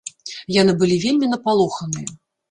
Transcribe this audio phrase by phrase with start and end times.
[0.61, 2.09] Яны былі вельмі напалоханыя.